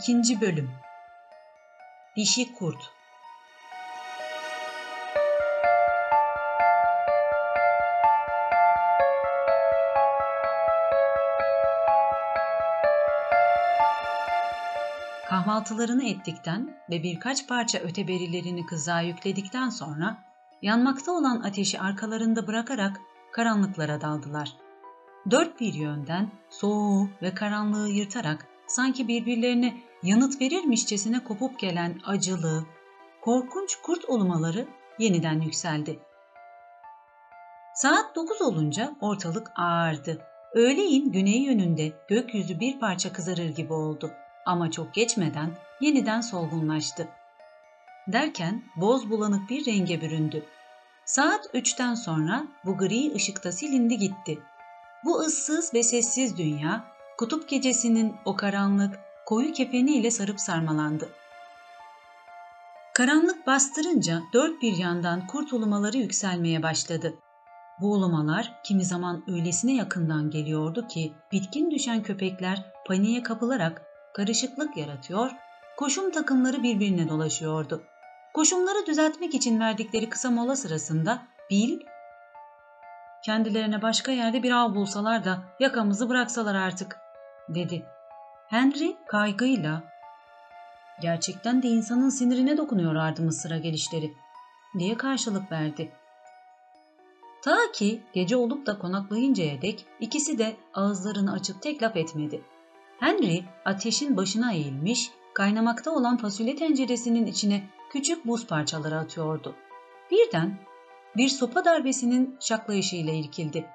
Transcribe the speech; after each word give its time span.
İkinci 0.00 0.40
Bölüm 0.40 0.70
Dişi 2.16 2.52
Kurt 2.52 2.76
Kahvaltılarını 15.28 16.04
ettikten 16.04 16.76
ve 16.90 17.02
birkaç 17.02 17.48
parça 17.48 17.78
öteberilerini 17.78 18.66
kızağa 18.66 19.00
yükledikten 19.00 19.68
sonra 19.68 20.18
yanmakta 20.62 21.12
olan 21.12 21.40
ateşi 21.40 21.80
arkalarında 21.80 22.46
bırakarak 22.46 23.00
karanlıklara 23.32 24.00
daldılar. 24.00 24.52
Dört 25.30 25.60
bir 25.60 25.74
yönden 25.74 26.30
soğuğu 26.50 27.08
ve 27.22 27.34
karanlığı 27.34 27.88
yırtarak 27.88 28.46
sanki 28.66 29.08
birbirlerine 29.08 29.89
yanıt 30.02 30.40
verirmişçesine 30.40 31.24
kopup 31.24 31.58
gelen 31.58 32.00
acılı, 32.06 32.64
korkunç 33.20 33.76
kurt 33.82 34.04
ulumaları 34.08 34.66
yeniden 34.98 35.40
yükseldi. 35.40 35.98
Saat 37.74 38.16
dokuz 38.16 38.42
olunca 38.42 38.96
ortalık 39.00 39.52
ağardı. 39.56 40.22
Öğleyin 40.54 41.12
güney 41.12 41.42
yönünde 41.42 41.92
gökyüzü 42.08 42.60
bir 42.60 42.80
parça 42.80 43.12
kızarır 43.12 43.48
gibi 43.48 43.72
oldu 43.72 44.10
ama 44.46 44.70
çok 44.70 44.94
geçmeden 44.94 45.50
yeniden 45.80 46.20
solgunlaştı. 46.20 47.08
Derken 48.08 48.62
boz 48.76 49.10
bulanık 49.10 49.50
bir 49.50 49.66
renge 49.66 50.00
büründü. 50.00 50.44
Saat 51.04 51.50
üçten 51.54 51.94
sonra 51.94 52.44
bu 52.64 52.78
gri 52.78 53.14
ışıkta 53.14 53.52
silindi 53.52 53.96
gitti. 53.96 54.38
Bu 55.04 55.18
ıssız 55.18 55.74
ve 55.74 55.82
sessiz 55.82 56.38
dünya, 56.38 56.84
kutup 57.18 57.48
gecesinin 57.48 58.16
o 58.24 58.36
karanlık, 58.36 58.98
koyu 59.30 59.52
kefeniyle 59.52 60.10
sarıp 60.10 60.40
sarmalandı. 60.40 61.08
Karanlık 62.94 63.46
bastırınca 63.46 64.22
dört 64.32 64.62
bir 64.62 64.76
yandan 64.76 65.26
kurt 65.26 65.52
ulumaları 65.52 65.96
yükselmeye 65.96 66.62
başladı. 66.62 67.14
Bu 67.80 67.92
ulumalar 67.92 68.52
kimi 68.64 68.84
zaman 68.84 69.24
öylesine 69.28 69.76
yakından 69.76 70.30
geliyordu 70.30 70.86
ki 70.86 71.12
bitkin 71.32 71.70
düşen 71.70 72.02
köpekler 72.02 72.72
paniğe 72.86 73.22
kapılarak 73.22 73.82
karışıklık 74.14 74.76
yaratıyor, 74.76 75.30
koşum 75.76 76.10
takımları 76.10 76.62
birbirine 76.62 77.08
dolaşıyordu. 77.08 77.82
Koşumları 78.34 78.86
düzeltmek 78.86 79.34
için 79.34 79.60
verdikleri 79.60 80.08
kısa 80.08 80.30
mola 80.30 80.56
sırasında 80.56 81.22
Bill, 81.50 81.80
kendilerine 83.24 83.82
başka 83.82 84.12
yerde 84.12 84.42
bir 84.42 84.52
av 84.52 84.74
bulsalar 84.74 85.24
da 85.24 85.38
yakamızı 85.60 86.08
bıraksalar 86.08 86.54
artık, 86.54 86.96
dedi. 87.48 87.86
Henry 88.50 88.96
kaygıyla, 89.06 89.82
gerçekten 91.02 91.62
de 91.62 91.68
insanın 91.68 92.08
sinirine 92.08 92.56
dokunuyor 92.56 92.94
ardımız 92.94 93.40
sıra 93.40 93.58
gelişleri, 93.58 94.14
diye 94.78 94.96
karşılık 94.96 95.52
verdi. 95.52 95.92
Ta 97.42 97.56
ki 97.74 98.02
gece 98.12 98.36
olup 98.36 98.66
da 98.66 98.78
konaklayıncaya 98.78 99.62
dek 99.62 99.86
ikisi 100.00 100.38
de 100.38 100.56
ağızlarını 100.74 101.32
açıp 101.32 101.62
tek 101.62 101.82
laf 101.82 101.96
etmedi. 101.96 102.42
Henry 103.00 103.44
ateşin 103.64 104.16
başına 104.16 104.52
eğilmiş, 104.52 105.10
kaynamakta 105.34 105.90
olan 105.90 106.16
fasulye 106.16 106.56
tenceresinin 106.56 107.26
içine 107.26 107.62
küçük 107.92 108.26
buz 108.26 108.46
parçaları 108.46 108.98
atıyordu. 108.98 109.54
Birden 110.10 110.58
bir 111.16 111.28
sopa 111.28 111.64
darbesinin 111.64 112.36
şaklayışıyla 112.40 113.12
irkildi. 113.12 113.66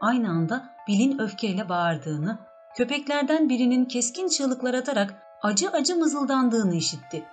Aynı 0.00 0.28
anda 0.28 0.76
Bill'in 0.88 1.18
öfkeyle 1.18 1.68
bağırdığını, 1.68 2.49
köpeklerden 2.76 3.48
birinin 3.48 3.84
keskin 3.84 4.28
çığlıklar 4.28 4.74
atarak 4.74 5.14
acı 5.42 5.70
acı 5.70 5.96
mızıldandığını 5.96 6.74
işitti. 6.76 7.24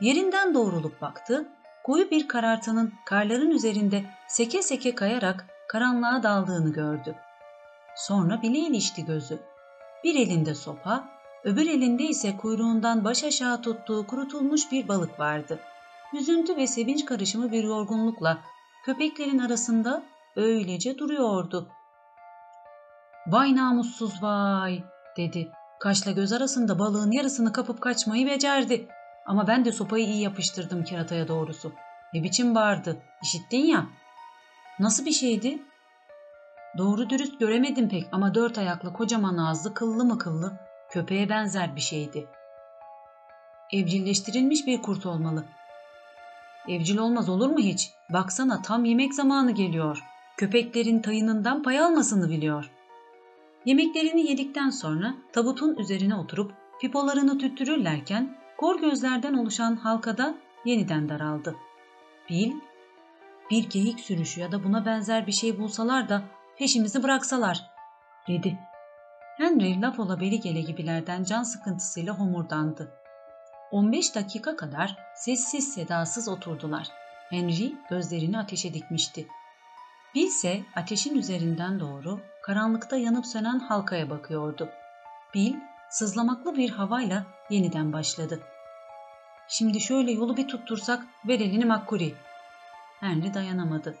Yerinden 0.00 0.54
doğrulup 0.54 1.00
baktı, 1.00 1.48
koyu 1.84 2.10
bir 2.10 2.28
karartının 2.28 2.92
karların 3.04 3.50
üzerinde 3.50 4.04
seke 4.28 4.62
seke 4.62 4.94
kayarak 4.94 5.46
karanlığa 5.68 6.22
daldığını 6.22 6.72
gördü. 6.72 7.14
Sonra 7.96 8.42
bile 8.42 8.58
ilişti 8.58 9.04
gözü. 9.04 9.38
Bir 10.04 10.14
elinde 10.14 10.54
sopa, 10.54 11.08
öbür 11.44 11.66
elinde 11.66 12.02
ise 12.02 12.36
kuyruğundan 12.36 13.04
baş 13.04 13.24
aşağı 13.24 13.62
tuttuğu 13.62 14.06
kurutulmuş 14.06 14.72
bir 14.72 14.88
balık 14.88 15.20
vardı. 15.20 15.58
Üzüntü 16.14 16.56
ve 16.56 16.66
sevinç 16.66 17.04
karışımı 17.04 17.52
bir 17.52 17.64
yorgunlukla 17.64 18.38
köpeklerin 18.84 19.38
arasında 19.38 20.02
öylece 20.36 20.98
duruyordu. 20.98 21.68
Vay 23.26 23.56
namussuz 23.56 24.22
vay 24.22 24.84
dedi. 25.16 25.50
Kaşla 25.80 26.12
göz 26.12 26.32
arasında 26.32 26.78
balığın 26.78 27.10
yarısını 27.10 27.52
kapıp 27.52 27.80
kaçmayı 27.80 28.26
becerdi. 28.26 28.88
Ama 29.26 29.46
ben 29.46 29.64
de 29.64 29.72
sopayı 29.72 30.04
iyi 30.04 30.22
yapıştırdım 30.22 30.84
kerataya 30.84 31.28
doğrusu. 31.28 31.72
Ne 32.14 32.22
biçim 32.22 32.54
bağırdı, 32.54 32.96
işittin 33.22 33.66
ya. 33.66 33.86
Nasıl 34.78 35.06
bir 35.06 35.12
şeydi? 35.12 35.62
Doğru 36.78 37.10
dürüst 37.10 37.40
göremedim 37.40 37.88
pek 37.88 38.06
ama 38.12 38.34
dört 38.34 38.58
ayaklı 38.58 38.92
kocaman 38.92 39.36
ağızlı 39.36 39.74
kıllı 39.74 40.04
mı 40.04 40.18
kıllı 40.18 40.58
köpeğe 40.90 41.28
benzer 41.28 41.76
bir 41.76 41.80
şeydi. 41.80 42.26
Evcilleştirilmiş 43.72 44.66
bir 44.66 44.82
kurt 44.82 45.06
olmalı. 45.06 45.44
Evcil 46.68 46.98
olmaz 46.98 47.28
olur 47.28 47.50
mu 47.50 47.58
hiç? 47.58 47.90
Baksana 48.12 48.62
tam 48.62 48.84
yemek 48.84 49.14
zamanı 49.14 49.50
geliyor. 49.50 49.98
Köpeklerin 50.36 51.02
tayınından 51.02 51.62
pay 51.62 51.80
almasını 51.80 52.30
biliyor. 52.30 52.70
Yemeklerini 53.66 54.30
yedikten 54.30 54.70
sonra 54.70 55.14
tabutun 55.32 55.76
üzerine 55.76 56.14
oturup 56.14 56.52
pipolarını 56.80 57.38
tüttürürlerken 57.38 58.36
kor 58.56 58.80
gözlerden 58.80 59.34
oluşan 59.34 59.76
halkada 59.76 60.34
yeniden 60.64 61.08
daraldı. 61.08 61.56
Bil, 62.30 62.52
bir 63.50 63.70
geyik 63.70 64.00
sürüşü 64.00 64.40
ya 64.40 64.52
da 64.52 64.64
buna 64.64 64.86
benzer 64.86 65.26
bir 65.26 65.32
şey 65.32 65.58
bulsalar 65.58 66.08
da 66.08 66.22
peşimizi 66.58 67.02
bıraksalar, 67.02 67.70
dedi. 68.28 68.58
Henry 69.36 69.80
laf 69.80 69.98
beri 69.98 70.40
gele 70.40 70.60
gibilerden 70.60 71.24
can 71.24 71.42
sıkıntısıyla 71.42 72.18
homurdandı. 72.18 72.92
15 73.70 74.14
dakika 74.14 74.56
kadar 74.56 74.96
sessiz 75.16 75.74
sedasız 75.74 76.28
oturdular. 76.28 76.88
Henry 77.30 77.72
gözlerini 77.90 78.38
ateşe 78.38 78.74
dikmişti. 78.74 79.26
Bill 80.14 80.26
ise 80.26 80.62
ateşin 80.76 81.18
üzerinden 81.18 81.80
doğru 81.80 82.20
karanlıkta 82.42 82.96
yanıp 82.96 83.26
sönen 83.26 83.58
halkaya 83.58 84.10
bakıyordu. 84.10 84.68
Bill 85.34 85.54
sızlamaklı 85.90 86.56
bir 86.56 86.70
havayla 86.70 87.26
yeniden 87.50 87.92
başladı. 87.92 88.40
Şimdi 89.48 89.80
şöyle 89.80 90.12
yolu 90.12 90.36
bir 90.36 90.48
tuttursak 90.48 91.02
ver 91.28 91.40
elini 91.40 91.64
Makkuri. 91.64 92.14
Henry 93.00 93.34
dayanamadı. 93.34 93.96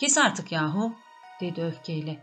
Kes 0.00 0.18
artık 0.18 0.52
yahu 0.52 0.92
dedi 1.40 1.64
öfkeyle. 1.64 2.16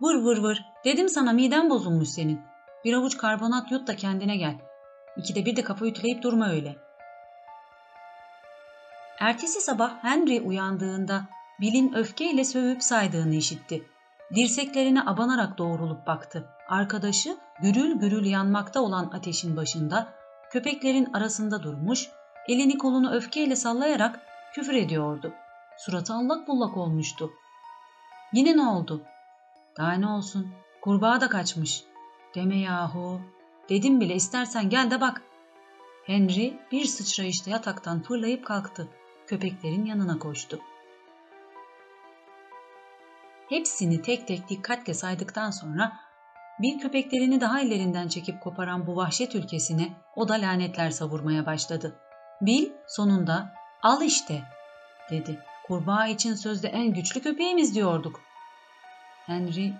Vır 0.00 0.14
vır 0.14 0.38
vır 0.38 0.64
dedim 0.84 1.08
sana 1.08 1.32
miden 1.32 1.70
bozulmuş 1.70 2.08
senin. 2.08 2.40
Bir 2.84 2.94
avuç 2.94 3.16
karbonat 3.16 3.72
yut 3.72 3.88
da 3.88 3.96
kendine 3.96 4.36
gel. 4.36 4.58
İkide 5.16 5.44
bir 5.44 5.56
de 5.56 5.64
kafa 5.64 5.86
ütüleyip 5.86 6.22
durma 6.22 6.50
öyle. 6.50 6.76
Ertesi 9.20 9.60
sabah 9.60 10.04
Henry 10.04 10.40
uyandığında 10.40 11.37
Bill'in 11.60 11.92
öfkeyle 11.92 12.44
sövüp 12.44 12.82
saydığını 12.82 13.34
işitti. 13.34 13.82
Dirseklerine 14.34 15.02
abanarak 15.06 15.58
doğrulup 15.58 16.06
baktı. 16.06 16.48
Arkadaşı 16.68 17.36
gürül 17.62 17.98
gürül 17.98 18.26
yanmakta 18.26 18.80
olan 18.80 19.10
ateşin 19.12 19.56
başında 19.56 20.14
köpeklerin 20.50 21.12
arasında 21.12 21.62
durmuş, 21.62 22.08
elini 22.48 22.78
kolunu 22.78 23.12
öfkeyle 23.12 23.56
sallayarak 23.56 24.20
küfür 24.54 24.74
ediyordu. 24.74 25.32
Suratı 25.78 26.14
allak 26.14 26.48
bullak 26.48 26.76
olmuştu. 26.76 27.30
Yine 28.32 28.56
ne 28.56 28.62
oldu? 28.62 29.02
Daha 29.78 29.92
ne 29.92 30.06
olsun? 30.06 30.48
Kurbağa 30.80 31.20
da 31.20 31.28
kaçmış. 31.28 31.84
Deme 32.34 32.58
yahu. 32.58 33.20
Dedim 33.68 34.00
bile 34.00 34.14
istersen 34.14 34.70
gel 34.70 34.90
de 34.90 35.00
bak. 35.00 35.22
Henry 36.06 36.58
bir 36.72 36.84
sıçrayışta 36.84 37.50
yataktan 37.50 38.02
fırlayıp 38.02 38.44
kalktı. 38.44 38.88
Köpeklerin 39.26 39.84
yanına 39.84 40.18
koştu. 40.18 40.60
Hepsini 43.48 44.02
tek 44.02 44.28
tek 44.28 44.48
dikkatle 44.48 44.94
saydıktan 44.94 45.50
sonra 45.50 45.92
bir 46.58 46.78
köpeklerini 46.78 47.40
daha 47.40 47.60
ellerinden 47.60 48.08
çekip 48.08 48.40
koparan 48.40 48.86
bu 48.86 48.96
vahşet 48.96 49.34
ülkesine 49.34 49.92
o 50.16 50.28
da 50.28 50.34
lanetler 50.34 50.90
savurmaya 50.90 51.46
başladı. 51.46 51.96
Bill 52.40 52.72
sonunda 52.86 53.52
al 53.82 54.02
işte 54.02 54.42
dedi. 55.10 55.38
Kurbağa 55.66 56.06
için 56.06 56.34
sözde 56.34 56.68
en 56.68 56.92
güçlü 56.92 57.20
köpeğimiz 57.22 57.74
diyorduk. 57.74 58.20
Henry, 59.26 59.72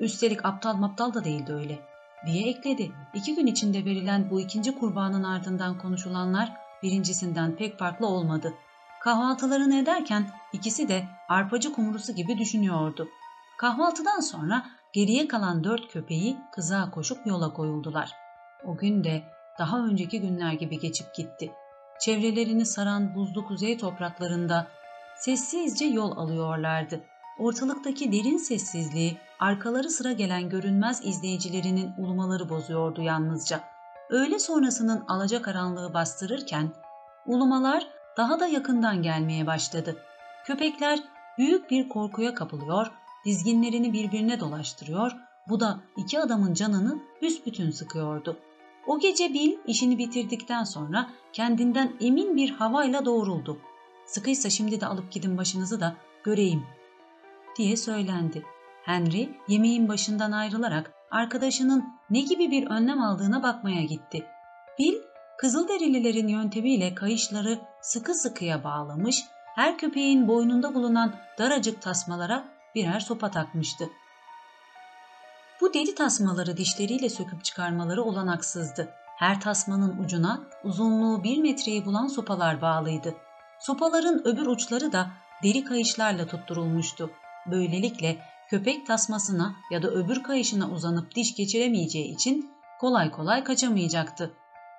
üstelik 0.00 0.44
aptal 0.44 0.74
maptal 0.74 1.14
da 1.14 1.24
değildi 1.24 1.52
öyle 1.52 1.78
diye 2.26 2.48
ekledi. 2.48 2.92
İki 3.14 3.34
gün 3.34 3.46
içinde 3.46 3.84
verilen 3.84 4.30
bu 4.30 4.40
ikinci 4.40 4.78
kurbağanın 4.78 5.24
ardından 5.24 5.78
konuşulanlar 5.78 6.52
birincisinden 6.82 7.56
pek 7.56 7.78
farklı 7.78 8.06
olmadı. 8.06 8.54
Kahvaltılarını 9.08 9.74
ederken 9.74 10.26
ikisi 10.52 10.88
de 10.88 11.04
arpacı 11.28 11.72
kumrusu 11.72 12.12
gibi 12.12 12.38
düşünüyordu. 12.38 13.08
Kahvaltıdan 13.58 14.20
sonra 14.20 14.66
geriye 14.92 15.28
kalan 15.28 15.64
dört 15.64 15.92
köpeği 15.92 16.36
kıza 16.52 16.90
koşup 16.90 17.26
yola 17.26 17.52
koyuldular. 17.52 18.12
O 18.64 18.76
gün 18.76 19.04
de 19.04 19.22
daha 19.58 19.78
önceki 19.86 20.20
günler 20.20 20.52
gibi 20.52 20.78
geçip 20.78 21.14
gitti. 21.14 21.52
Çevrelerini 22.00 22.66
saran 22.66 23.14
buzlu 23.14 23.46
kuzey 23.46 23.78
topraklarında 23.78 24.66
sessizce 25.16 25.84
yol 25.84 26.16
alıyorlardı. 26.16 27.00
Ortalıktaki 27.38 28.12
derin 28.12 28.36
sessizliği 28.36 29.18
arkaları 29.38 29.90
sıra 29.90 30.12
gelen 30.12 30.48
görünmez 30.48 31.00
izleyicilerinin 31.04 31.92
ulumaları 31.98 32.48
bozuyordu 32.48 33.02
yalnızca. 33.02 33.60
Öğle 34.10 34.38
sonrasının 34.38 35.04
alacakaranlığı 35.08 35.94
bastırırken 35.94 36.72
ulumalar 37.26 37.97
daha 38.18 38.40
da 38.40 38.46
yakından 38.46 39.02
gelmeye 39.02 39.46
başladı. 39.46 39.96
Köpekler 40.46 41.00
büyük 41.38 41.70
bir 41.70 41.88
korkuya 41.88 42.34
kapılıyor, 42.34 42.90
dizginlerini 43.24 43.92
birbirine 43.92 44.40
dolaştırıyor, 44.40 45.12
bu 45.48 45.60
da 45.60 45.80
iki 45.96 46.20
adamın 46.20 46.54
canını 46.54 46.98
büsbütün 47.22 47.70
sıkıyordu. 47.70 48.36
O 48.86 48.98
gece 48.98 49.34
Bill 49.34 49.58
işini 49.66 49.98
bitirdikten 49.98 50.64
sonra 50.64 51.10
kendinden 51.32 51.92
emin 52.00 52.36
bir 52.36 52.50
havayla 52.50 53.04
doğruldu. 53.04 53.58
Sıkıysa 54.06 54.50
şimdi 54.50 54.80
de 54.80 54.86
alıp 54.86 55.12
gidin 55.12 55.38
başınızı 55.38 55.80
da 55.80 55.96
göreyim 56.24 56.66
diye 57.58 57.76
söylendi. 57.76 58.42
Henry 58.82 59.28
yemeğin 59.48 59.88
başından 59.88 60.32
ayrılarak 60.32 60.92
arkadaşının 61.10 61.84
ne 62.10 62.20
gibi 62.20 62.50
bir 62.50 62.66
önlem 62.66 63.02
aldığına 63.02 63.42
bakmaya 63.42 63.82
gitti. 63.82 64.26
Bill, 64.78 64.94
Kızılderililerin 65.38 66.28
yöntemiyle 66.28 66.94
kayışları 66.94 67.58
sıkı 67.80 68.14
sıkıya 68.14 68.64
bağlamış, 68.64 69.24
her 69.54 69.78
köpeğin 69.78 70.28
boynunda 70.28 70.74
bulunan 70.74 71.14
daracık 71.38 71.82
tasmalara 71.82 72.44
birer 72.74 73.00
sopa 73.00 73.30
takmıştı. 73.30 73.84
Bu 75.60 75.74
deli 75.74 75.94
tasmaları 75.94 76.56
dişleriyle 76.56 77.08
söküp 77.08 77.44
çıkarmaları 77.44 78.02
olanaksızdı. 78.02 78.88
Her 79.16 79.40
tasmanın 79.40 80.04
ucuna 80.04 80.42
uzunluğu 80.64 81.24
bir 81.24 81.38
metreyi 81.38 81.84
bulan 81.84 82.06
sopalar 82.06 82.62
bağlıydı. 82.62 83.14
Sopaların 83.60 84.26
öbür 84.26 84.46
uçları 84.46 84.92
da 84.92 85.10
deri 85.42 85.64
kayışlarla 85.64 86.26
tutturulmuştu. 86.26 87.10
Böylelikle 87.50 88.18
köpek 88.50 88.86
tasmasına 88.86 89.56
ya 89.70 89.82
da 89.82 89.88
öbür 89.88 90.22
kayışına 90.22 90.70
uzanıp 90.70 91.14
diş 91.14 91.36
geçiremeyeceği 91.36 92.14
için 92.14 92.50
kolay 92.80 93.10
kolay 93.10 93.44
kaçamayacaktı. 93.44 94.34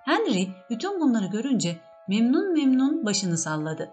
Henry 0.06 0.48
bütün 0.69 1.00
bunları 1.00 1.25
görünce 1.25 1.78
memnun 2.07 2.54
memnun 2.54 3.06
başını 3.06 3.38
salladı. 3.38 3.92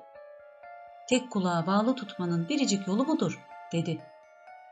Tek 1.09 1.31
kulağa 1.31 1.67
bağlı 1.67 1.95
tutmanın 1.95 2.49
biricik 2.49 2.87
yolu 2.87 3.09
budur, 3.09 3.47
dedi. 3.73 3.99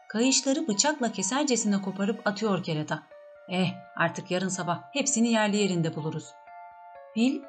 Kayışları 0.09 0.69
bıçakla 0.69 1.13
kesercesine 1.13 1.83
koparıp 1.83 2.27
atıyor 2.27 2.63
kereta. 2.63 3.03
Eh 3.49 3.69
artık 3.97 4.31
yarın 4.31 4.49
sabah 4.49 4.83
hepsini 4.93 5.29
yerli 5.29 5.57
yerinde 5.57 5.97
buluruz. 5.97 6.33
Bill, 7.17 7.43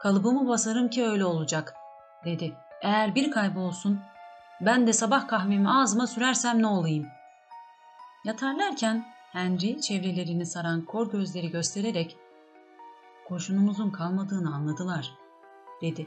kalıbımı 0.00 0.48
basarım 0.48 0.88
ki 0.88 1.04
öyle 1.04 1.24
olacak, 1.24 1.74
dedi. 2.24 2.54
Eğer 2.82 3.14
bir 3.14 3.30
kaybolsun 3.30 4.00
ben 4.60 4.86
de 4.86 4.92
sabah 4.92 5.28
kahvemi 5.28 5.70
ağzıma 5.70 6.06
sürersem 6.06 6.62
ne 6.62 6.66
olayım? 6.66 7.06
Yatarlarken 8.24 9.04
Henry 9.32 9.80
çevrelerini 9.80 10.46
saran 10.46 10.84
kor 10.84 11.10
gözleri 11.10 11.50
göstererek 11.50 12.16
kurşunumuzun 13.28 13.90
kalmadığını 13.90 14.54
anladılar, 14.54 15.12
dedi. 15.82 16.06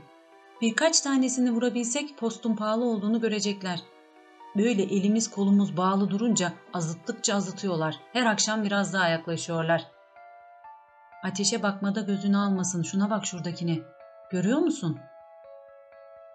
Birkaç 0.62 1.02
tanesini 1.02 1.52
vurabilsek 1.52 2.18
postun 2.18 2.56
pahalı 2.56 2.86
olduğunu 2.86 3.22
görecekler. 3.22 3.80
Böyle 4.58 4.84
elimiz 4.84 5.32
kolumuz 5.32 5.78
bağlı 5.78 6.10
durunca 6.10 6.54
azıttıkça 6.74 7.36
azıtıyorlar. 7.36 7.96
Her 8.14 8.26
akşam 8.26 8.64
biraz 8.64 8.94
daha 8.94 9.08
yaklaşıyorlar. 9.08 9.88
Ateşe 11.24 11.64
bakmada 11.64 12.02
gözünü 12.02 12.38
almasın. 12.38 12.84
Şuna 12.84 13.10
bak 13.10 13.26
şuradakine. 13.26 13.80
Görüyor 14.32 14.60
musun? 14.60 15.00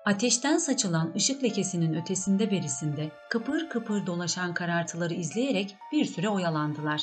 Ateşten 0.04 0.58
saçılan 0.58 1.12
ışık 1.16 1.42
lekesinin 1.42 1.94
ötesinde 1.94 2.50
berisinde 2.50 3.10
kıpır 3.30 3.68
kıpır 3.68 4.06
dolaşan 4.06 4.54
karartıları 4.54 5.14
izleyerek 5.14 5.76
bir 5.92 6.04
süre 6.04 6.28
oyalandılar. 6.28 7.00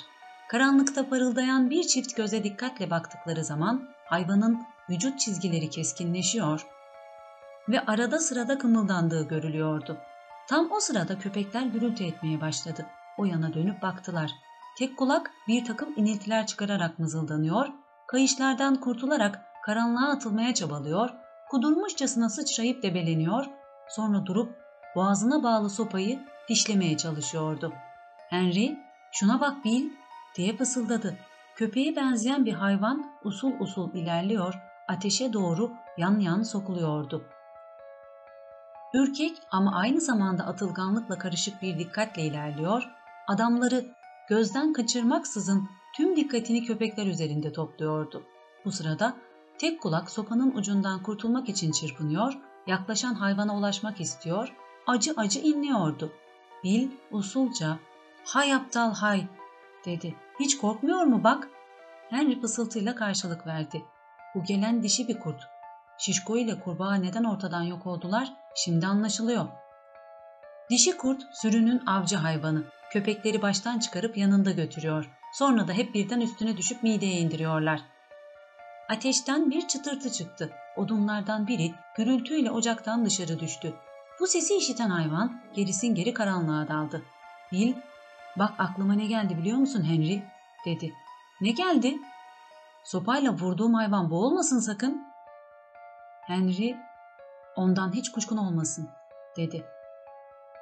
Karanlıkta 0.51 1.09
parıldayan 1.09 1.69
bir 1.69 1.83
çift 1.83 2.15
göze 2.15 2.43
dikkatle 2.43 2.89
baktıkları 2.89 3.43
zaman 3.43 3.89
hayvanın 4.05 4.63
vücut 4.89 5.19
çizgileri 5.19 5.69
keskinleşiyor 5.69 6.67
ve 7.69 7.85
arada 7.85 8.19
sırada 8.19 8.57
kımıldandığı 8.57 9.27
görülüyordu. 9.27 9.97
Tam 10.49 10.71
o 10.71 10.79
sırada 10.79 11.19
köpekler 11.19 11.61
gürültü 11.61 12.03
etmeye 12.03 12.41
başladı. 12.41 12.85
O 13.17 13.25
yana 13.25 13.53
dönüp 13.53 13.81
baktılar. 13.81 14.31
Tek 14.77 14.97
kulak 14.97 15.31
bir 15.47 15.65
takım 15.65 15.93
iniltiler 15.95 16.47
çıkararak 16.47 16.99
mızıldanıyor, 16.99 17.67
kayışlardan 18.07 18.75
kurtularak 18.75 19.41
karanlığa 19.65 20.11
atılmaya 20.11 20.53
çabalıyor, 20.53 21.09
kudurmuşçasına 21.49 22.29
sıçrayıp 22.29 22.83
debeleniyor, 22.83 23.45
sonra 23.89 24.25
durup 24.25 24.55
boğazına 24.95 25.43
bağlı 25.43 25.69
sopayı 25.69 26.19
dişlemeye 26.49 26.97
çalışıyordu. 26.97 27.73
Henry, 28.29 28.77
şuna 29.11 29.39
bak 29.39 29.65
Bill 29.65 30.00
diye 30.35 30.57
fısıldadı. 30.57 31.17
Köpeğe 31.55 31.95
benzeyen 31.95 32.45
bir 32.45 32.53
hayvan 32.53 33.11
usul 33.23 33.51
usul 33.59 33.93
ilerliyor, 33.93 34.53
ateşe 34.87 35.33
doğru 35.33 35.71
yan 35.97 36.19
yan 36.19 36.43
sokuluyordu. 36.43 37.23
Ürkek 38.93 39.37
ama 39.51 39.75
aynı 39.75 40.01
zamanda 40.01 40.43
atılganlıkla 40.43 41.17
karışık 41.17 41.61
bir 41.61 41.79
dikkatle 41.79 42.21
ilerliyor, 42.21 42.89
adamları 43.27 43.85
gözden 44.29 44.73
kaçırmaksızın 44.73 45.69
tüm 45.95 46.15
dikkatini 46.15 46.65
köpekler 46.65 47.05
üzerinde 47.05 47.51
topluyordu. 47.53 48.23
Bu 48.65 48.71
sırada 48.71 49.13
tek 49.57 49.81
kulak 49.81 50.11
sopanın 50.11 50.55
ucundan 50.55 51.03
kurtulmak 51.03 51.49
için 51.49 51.71
çırpınıyor, 51.71 52.37
yaklaşan 52.67 53.13
hayvana 53.13 53.57
ulaşmak 53.57 54.01
istiyor, 54.01 54.53
acı 54.87 55.13
acı 55.17 55.39
inliyordu. 55.39 56.11
Bill 56.63 56.89
usulca 57.11 57.79
''Hay 58.25 58.53
aptal 58.53 58.93
hay'' 58.93 59.40
dedi. 59.85 60.15
''Hiç 60.39 60.57
korkmuyor 60.57 61.03
mu 61.03 61.23
bak?'' 61.23 61.47
Henry 62.09 62.41
fısıltıyla 62.41 62.95
karşılık 62.95 63.47
verdi. 63.47 63.85
Bu 64.35 64.43
gelen 64.43 64.83
dişi 64.83 65.07
bir 65.07 65.19
kurt. 65.19 65.41
Şişko 65.97 66.37
ile 66.37 66.59
kurbağa 66.59 66.95
neden 66.95 67.23
ortadan 67.23 67.61
yok 67.61 67.87
oldular 67.87 68.33
şimdi 68.55 68.87
anlaşılıyor. 68.87 69.47
Dişi 70.69 70.97
kurt 70.97 71.21
sürünün 71.33 71.85
avcı 71.85 72.15
hayvanı. 72.15 72.63
Köpekleri 72.91 73.41
baştan 73.41 73.79
çıkarıp 73.79 74.17
yanında 74.17 74.51
götürüyor. 74.51 75.09
Sonra 75.33 75.67
da 75.67 75.73
hep 75.73 75.93
birden 75.93 76.21
üstüne 76.21 76.57
düşüp 76.57 76.83
mideye 76.83 77.19
indiriyorlar. 77.19 77.81
Ateşten 78.89 79.51
bir 79.51 79.67
çıtırtı 79.67 80.11
çıktı. 80.11 80.51
Odunlardan 80.77 81.47
biri 81.47 81.73
gürültüyle 81.97 82.51
ocaktan 82.51 83.05
dışarı 83.05 83.39
düştü. 83.39 83.73
Bu 84.19 84.27
sesi 84.27 84.57
işiten 84.57 84.89
hayvan 84.89 85.41
gerisin 85.53 85.95
geri 85.95 86.13
karanlığa 86.13 86.67
daldı. 86.67 87.03
Bill, 87.51 87.73
bak 88.39 88.53
aklıma 88.57 88.93
ne 88.93 89.05
geldi 89.05 89.37
biliyor 89.37 89.57
musun 89.57 89.83
Henry? 89.83 90.23
dedi. 90.65 90.93
Ne 91.41 91.51
geldi? 91.51 91.97
Sopayla 92.83 93.33
vurduğum 93.33 93.73
hayvan 93.73 94.11
boğulmasın 94.11 94.59
sakın. 94.59 95.01
Henry, 96.27 96.75
ondan 97.55 97.93
hiç 97.93 98.11
kuşkun 98.11 98.37
olmasın, 98.37 98.89
dedi. 99.37 99.65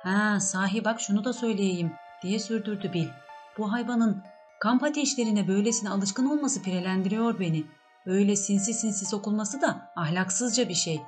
Ha 0.03 0.39
sahi 0.39 0.85
bak 0.85 1.01
şunu 1.01 1.23
da 1.23 1.33
söyleyeyim, 1.33 1.93
diye 2.21 2.39
sürdürdü 2.39 2.93
Bill. 2.93 3.09
Bu 3.57 3.71
hayvanın 3.71 4.23
kamp 4.59 4.83
ateşlerine 4.83 5.47
böylesine 5.47 5.89
alışkın 5.89 6.29
olması 6.29 6.61
pirelendiriyor 6.61 7.39
beni. 7.39 7.63
Öyle 8.05 8.35
sinsi 8.35 8.73
sinsi 8.73 9.05
sokulması 9.05 9.61
da 9.61 9.91
ahlaksızca 9.95 10.69
bir 10.69 10.73
şey. 10.73 11.01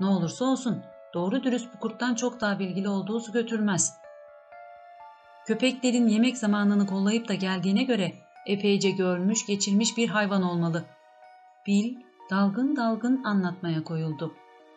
Ne 0.00 0.06
olursa 0.06 0.44
olsun 0.44 0.82
doğru 1.14 1.42
dürüst 1.42 1.74
bu 1.74 1.78
kurttan 1.78 2.14
çok 2.14 2.40
daha 2.40 2.58
bilgili 2.58 2.88
olduğu 2.88 3.20
su 3.20 3.32
götürmez. 3.32 4.05
Köpeklerin 5.46 6.06
yemek 6.06 6.38
zamanını 6.38 6.86
kollayıp 6.86 7.28
da 7.28 7.34
geldiğine 7.34 7.82
göre 7.82 8.12
epeyce 8.46 8.90
görmüş 8.90 9.46
geçirmiş 9.46 9.96
bir 9.96 10.08
hayvan 10.08 10.42
olmalı. 10.42 10.84
Bill 11.66 11.96
dalgın 12.30 12.76
dalgın 12.76 13.24
anlatmaya 13.24 13.84
koyuldu. 13.84 14.34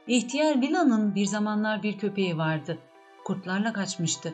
İhtiyar 0.08 0.62
Vila'nın 0.62 1.16
bir 1.16 1.26
zamanlar 1.26 1.84
bir 1.84 1.98
köpeği 1.98 2.38
vardı. 2.38 2.78
Kurtlarla 3.26 3.74
kaçmıştı. 3.74 4.34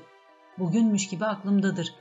Bugünmüş 0.58 1.08
gibi 1.08 1.26
aklımdadır. 1.26 1.94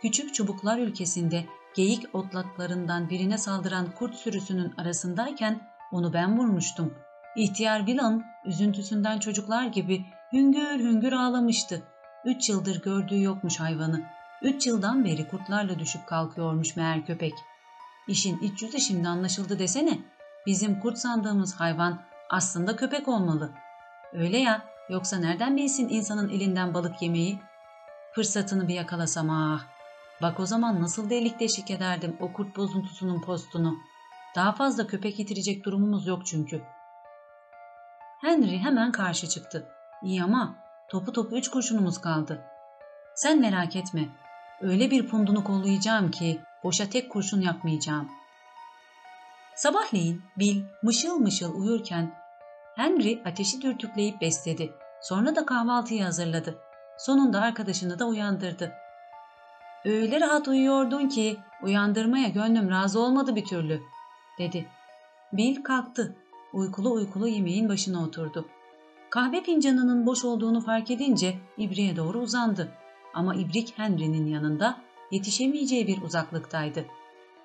Küçük 0.00 0.34
çubuklar 0.34 0.78
ülkesinde 0.78 1.44
geyik 1.74 2.14
otlaklarından 2.14 3.10
birine 3.10 3.38
saldıran 3.38 3.94
kurt 3.94 4.14
sürüsünün 4.14 4.72
arasındayken 4.78 5.60
onu 5.92 6.12
ben 6.12 6.38
vurmuştum. 6.38 6.94
İhtiyar 7.36 7.86
Vilan 7.86 8.22
üzüntüsünden 8.44 9.18
çocuklar 9.18 9.66
gibi 9.66 10.04
hüngür 10.32 10.78
hüngür 10.78 11.12
ağlamıştı. 11.12 11.82
Üç 12.24 12.48
yıldır 12.48 12.82
gördüğü 12.82 13.22
yokmuş 13.22 13.60
hayvanı. 13.60 14.02
Üç 14.42 14.66
yıldan 14.66 15.04
beri 15.04 15.28
kurtlarla 15.28 15.78
düşüp 15.78 16.06
kalkıyormuş 16.06 16.76
meğer 16.76 17.06
köpek. 17.06 17.34
İşin 18.08 18.38
iç 18.38 18.62
yüzü 18.62 18.80
şimdi 18.80 19.08
anlaşıldı 19.08 19.58
desene. 19.58 19.98
Bizim 20.46 20.80
kurt 20.80 20.98
sandığımız 20.98 21.54
hayvan 21.54 22.02
aslında 22.30 22.76
köpek 22.76 23.08
olmalı. 23.08 23.52
Öyle 24.12 24.38
ya, 24.38 24.64
yoksa 24.88 25.16
nereden 25.16 25.56
bilsin 25.56 25.88
insanın 25.88 26.28
elinden 26.28 26.74
balık 26.74 27.02
yemeyi? 27.02 27.38
Fırsatını 28.14 28.68
bir 28.68 28.74
yakalasam 28.74 29.30
ah. 29.30 29.60
Bak 30.22 30.40
o 30.40 30.46
zaman 30.46 30.82
nasıl 30.82 31.10
delik 31.10 31.40
deşik 31.40 31.70
ederdim 31.70 32.16
o 32.20 32.32
kurt 32.32 32.56
bozuntusunun 32.56 33.20
postunu. 33.20 33.74
Daha 34.36 34.52
fazla 34.52 34.86
köpek 34.86 35.16
getirecek 35.16 35.64
durumumuz 35.64 36.06
yok 36.06 36.26
çünkü. 36.26 36.62
Henry 38.20 38.58
hemen 38.58 38.92
karşı 38.92 39.28
çıktı. 39.28 39.68
İyi 40.02 40.22
ama 40.22 40.61
topu 40.92 41.12
topu 41.12 41.36
üç 41.36 41.48
kurşunumuz 41.48 42.00
kaldı. 42.00 42.44
Sen 43.14 43.40
merak 43.40 43.76
etme. 43.76 44.08
Öyle 44.60 44.90
bir 44.90 45.08
pundunu 45.08 45.44
kollayacağım 45.44 46.10
ki 46.10 46.40
boşa 46.64 46.88
tek 46.90 47.10
kurşun 47.10 47.40
yapmayacağım. 47.40 48.08
Sabahleyin 49.56 50.22
Bill 50.38 50.62
mışıl 50.82 51.16
mışıl 51.16 51.60
uyurken 51.60 52.14
Henry 52.76 53.22
ateşi 53.24 53.62
dürtükleyip 53.62 54.20
besledi. 54.20 54.72
Sonra 55.02 55.36
da 55.36 55.46
kahvaltıyı 55.46 56.04
hazırladı. 56.04 56.58
Sonunda 56.98 57.40
arkadaşını 57.40 57.98
da 57.98 58.04
uyandırdı. 58.04 58.72
Öyle 59.84 60.20
rahat 60.20 60.48
uyuyordun 60.48 61.08
ki 61.08 61.36
uyandırmaya 61.62 62.28
gönlüm 62.28 62.70
razı 62.70 63.00
olmadı 63.00 63.36
bir 63.36 63.44
türlü, 63.44 63.80
dedi. 64.38 64.68
Bill 65.32 65.62
kalktı. 65.62 66.16
Uykulu 66.52 66.92
uykulu 66.92 67.28
yemeğin 67.28 67.68
başına 67.68 68.02
oturdu. 68.02 68.48
Kahve 69.12 69.42
fincanının 69.42 70.06
boş 70.06 70.24
olduğunu 70.24 70.60
fark 70.60 70.90
edince 70.90 71.38
ibriğe 71.58 71.96
doğru 71.96 72.18
uzandı. 72.18 72.72
Ama 73.14 73.34
ibrik 73.34 73.78
Henry'nin 73.78 74.26
yanında 74.26 74.76
yetişemeyeceği 75.10 75.86
bir 75.86 76.02
uzaklıktaydı. 76.02 76.84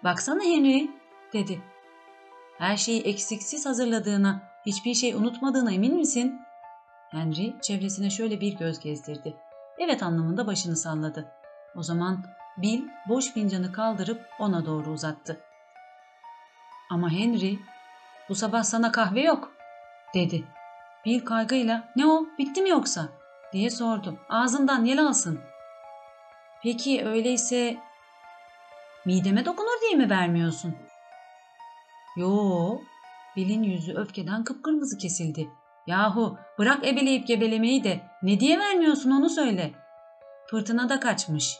Baksana 0.03 0.43
Henry, 0.43 0.91
dedi. 1.33 1.61
Her 2.57 2.77
şeyi 2.77 3.01
eksiksiz 3.01 3.65
hazırladığına, 3.65 4.41
hiçbir 4.65 4.93
şey 4.93 5.13
unutmadığına 5.13 5.71
emin 5.71 5.95
misin? 5.95 6.39
Henry 7.11 7.55
çevresine 7.61 8.09
şöyle 8.09 8.41
bir 8.41 8.57
göz 8.57 8.79
gezdirdi. 8.79 9.37
Evet 9.79 10.03
anlamında 10.03 10.47
başını 10.47 10.75
salladı. 10.75 11.31
O 11.75 11.83
zaman 11.83 12.23
Bill 12.57 12.83
boş 13.09 13.33
fincanı 13.33 13.71
kaldırıp 13.71 14.25
ona 14.39 14.65
doğru 14.65 14.89
uzattı. 14.89 15.39
Ama 16.91 17.09
Henry, 17.09 17.59
bu 18.29 18.35
sabah 18.35 18.63
sana 18.63 18.91
kahve 18.91 19.21
yok, 19.21 19.51
dedi. 20.13 20.56
Bill 21.07 21.25
kaygıyla, 21.25 21.83
ne 21.95 22.05
o, 22.05 22.25
bitti 22.37 22.61
mi 22.61 22.69
yoksa, 22.69 23.09
diye 23.53 23.69
sordu. 23.69 24.19
Ağzından 24.29 24.85
yel 24.85 25.05
alsın. 25.05 25.39
Peki 26.63 27.05
öyleyse 27.05 27.77
mideme 29.05 29.45
dokunur 29.45 29.81
diye 29.81 29.95
mi 29.95 30.09
vermiyorsun? 30.09 30.75
Yo, 32.17 32.79
Bill'in 33.35 33.63
yüzü 33.63 33.93
öfkeden 33.93 34.43
kıpkırmızı 34.43 34.97
kesildi. 34.97 35.49
Yahu 35.87 36.37
bırak 36.59 36.87
ebeleyip 36.87 37.27
gebelemeyi 37.27 37.83
de 37.83 37.99
ne 38.23 38.39
diye 38.39 38.59
vermiyorsun 38.59 39.11
onu 39.11 39.29
söyle. 39.29 39.71
Fırtına 40.49 40.89
da 40.89 40.99
kaçmış. 40.99 41.57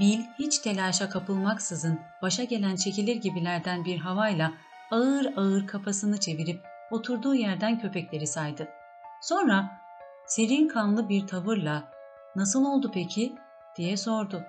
Bill 0.00 0.20
hiç 0.38 0.58
telaşa 0.58 1.08
kapılmaksızın 1.08 2.00
başa 2.22 2.44
gelen 2.44 2.76
çekilir 2.76 3.16
gibilerden 3.16 3.84
bir 3.84 3.98
havayla 3.98 4.52
ağır 4.90 5.26
ağır 5.36 5.66
kafasını 5.66 6.20
çevirip 6.20 6.71
oturduğu 6.92 7.34
yerden 7.34 7.78
köpekleri 7.78 8.26
saydı. 8.26 8.68
Sonra 9.20 9.80
serin 10.26 10.68
kanlı 10.68 11.08
bir 11.08 11.26
tavırla 11.26 11.92
''Nasıl 12.36 12.64
oldu 12.64 12.90
peki?'' 12.94 13.34
diye 13.76 13.96
sordu. 13.96 14.42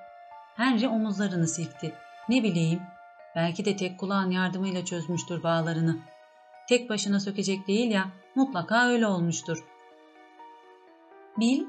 Henry 0.56 0.88
omuzlarını 0.88 1.48
silkti. 1.48 1.94
''Ne 2.30 2.44
bileyim, 2.44 2.82
belki 3.36 3.66
de 3.66 3.76
tek 3.76 4.00
kulağın 4.00 4.32
yardımıyla 4.32 4.86
çözmüştür 4.86 5.44
bağlarını. 5.44 5.98
Tek 6.70 6.90
başına 6.90 7.20
sökecek 7.20 7.68
değil 7.68 7.92
ya, 7.92 8.06
mutlaka 8.36 8.88
öyle 8.88 9.08
olmuştur.'' 9.08 9.64
Bill 11.38 11.66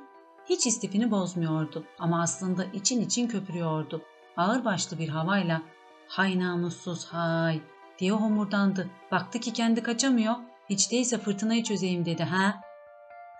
hiç 0.48 0.66
istifini 0.66 1.10
bozmuyordu 1.10 1.84
ama 1.98 2.22
aslında 2.22 2.64
için 2.64 3.00
için 3.00 3.28
köpürüyordu. 3.28 4.02
Ağırbaşlı 4.36 4.98
bir 4.98 5.08
havayla 5.08 5.62
''Hay 6.08 6.38
namussuz 6.38 7.06
hay!'' 7.06 7.62
diye 7.98 8.12
homurdandı. 8.12 8.90
Baktı 9.12 9.40
ki 9.40 9.52
kendi 9.52 9.82
kaçamıyor. 9.82 10.34
Hiç 10.70 10.92
değilse 10.92 11.18
fırtınayı 11.18 11.62
çözeyim 11.62 12.04
dedi 12.04 12.24
ha. 12.24 12.60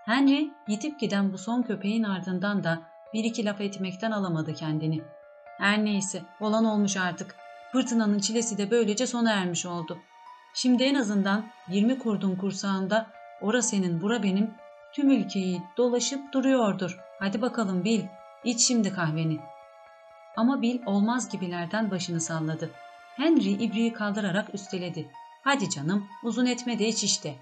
Henry 0.04 0.50
yitip 0.68 1.00
giden 1.00 1.32
bu 1.32 1.38
son 1.38 1.62
köpeğin 1.62 2.02
ardından 2.02 2.64
da 2.64 2.82
bir 3.14 3.24
iki 3.24 3.44
laf 3.44 3.60
etmekten 3.60 4.10
alamadı 4.10 4.54
kendini. 4.54 5.02
Her 5.58 5.84
neyse 5.84 6.22
olan 6.40 6.64
olmuş 6.64 6.96
artık. 6.96 7.36
Fırtınanın 7.72 8.18
çilesi 8.18 8.58
de 8.58 8.70
böylece 8.70 9.06
sona 9.06 9.32
ermiş 9.32 9.66
oldu. 9.66 9.98
Şimdi 10.54 10.82
en 10.82 10.94
azından 10.94 11.44
20 11.68 11.98
kurdun 11.98 12.36
kursağında 12.36 13.06
ora 13.40 13.62
senin 13.62 14.02
bura 14.02 14.22
benim 14.22 14.54
tüm 14.92 15.10
ülkeyi 15.10 15.62
dolaşıp 15.76 16.32
duruyordur. 16.32 16.98
Hadi 17.18 17.42
bakalım 17.42 17.84
Bil, 17.84 18.02
iç 18.44 18.60
şimdi 18.66 18.92
kahveni. 18.92 19.40
Ama 20.36 20.62
Bil 20.62 20.78
olmaz 20.86 21.28
gibilerden 21.28 21.90
başını 21.90 22.20
salladı. 22.20 22.70
Henry 23.16 23.50
ibriği 23.50 23.92
kaldırarak 23.92 24.54
üsteledi. 24.54 25.10
Hadi 25.44 25.70
canım 25.70 26.06
uzun 26.22 26.46
etme 26.46 26.78
de 26.78 26.88
iç 26.88 27.04
işte. 27.04 27.34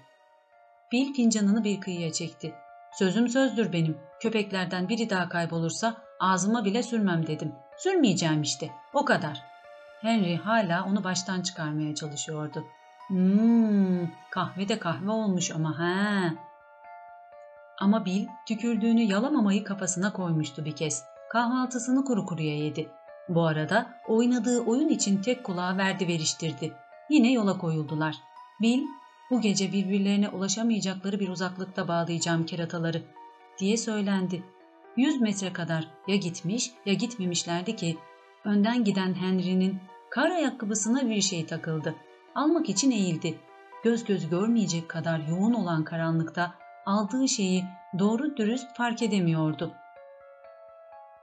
Bil 0.91 1.13
fincanını 1.13 1.63
bir 1.63 1.81
kıyıya 1.81 2.11
çekti. 2.11 2.53
Sözüm 2.93 3.29
sözdür 3.29 3.73
benim. 3.73 3.97
Köpeklerden 4.19 4.89
biri 4.89 5.09
daha 5.09 5.29
kaybolursa 5.29 5.95
ağzıma 6.19 6.65
bile 6.65 6.83
sürmem 6.83 7.27
dedim. 7.27 7.51
Sürmeyeceğim 7.77 8.41
işte. 8.41 8.69
O 8.93 9.05
kadar. 9.05 9.41
Henry 10.01 10.37
hala 10.37 10.85
onu 10.85 11.03
baştan 11.03 11.41
çıkarmaya 11.41 11.95
çalışıyordu. 11.95 12.65
Hmm, 13.07 14.07
kahve 14.31 14.69
de 14.69 14.79
kahve 14.79 15.11
olmuş 15.11 15.51
ama 15.51 15.79
ha. 15.79 16.33
Ama 17.79 18.05
Bill 18.05 18.27
tükürdüğünü 18.47 19.01
yalamamayı 19.01 19.63
kafasına 19.63 20.13
koymuştu 20.13 20.65
bir 20.65 20.75
kez. 20.75 21.03
Kahvaltısını 21.29 22.05
kuru 22.05 22.25
kuruya 22.25 22.57
yedi. 22.57 22.89
Bu 23.29 23.45
arada 23.45 23.89
oynadığı 24.07 24.61
oyun 24.61 24.89
için 24.89 25.21
tek 25.21 25.43
kulağı 25.43 25.77
verdi 25.77 26.07
veriştirdi. 26.07 26.73
Yine 27.09 27.31
yola 27.31 27.57
koyuldular. 27.57 28.15
Bill, 28.61 28.83
bu 29.31 29.41
gece 29.41 29.71
birbirlerine 29.71 30.29
ulaşamayacakları 30.29 31.19
bir 31.19 31.29
uzaklıkta 31.29 31.87
bağlayacağım 31.87 32.45
kerataları 32.45 33.01
diye 33.59 33.77
söylendi. 33.77 34.43
Yüz 34.97 35.21
metre 35.21 35.53
kadar 35.53 35.87
ya 36.07 36.15
gitmiş 36.15 36.71
ya 36.85 36.93
gitmemişlerdi 36.93 37.75
ki 37.75 37.97
önden 38.45 38.83
giden 38.83 39.13
Henry'nin 39.13 39.79
kar 40.09 40.31
ayakkabısına 40.31 41.09
bir 41.09 41.21
şey 41.21 41.45
takıldı. 41.45 41.95
Almak 42.35 42.69
için 42.69 42.91
eğildi. 42.91 43.39
Göz 43.83 44.03
göz 44.03 44.29
görmeyecek 44.29 44.89
kadar 44.89 45.19
yoğun 45.19 45.53
olan 45.53 45.83
karanlıkta 45.83 46.53
aldığı 46.85 47.27
şeyi 47.27 47.63
doğru 47.99 48.37
dürüst 48.37 48.77
fark 48.77 49.01
edemiyordu. 49.01 49.73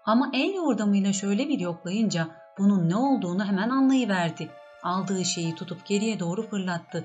Ama 0.04 0.30
el 0.34 0.54
yordamıyla 0.54 1.12
şöyle 1.12 1.48
bir 1.48 1.58
yoklayınca 1.58 2.28
bunun 2.58 2.88
ne 2.88 2.96
olduğunu 2.96 3.44
hemen 3.44 3.70
anlayıverdi. 3.70 4.50
Aldığı 4.82 5.24
şeyi 5.24 5.54
tutup 5.54 5.86
geriye 5.86 6.20
doğru 6.20 6.50
fırlattı. 6.50 7.04